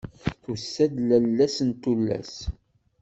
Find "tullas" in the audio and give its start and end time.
1.81-2.35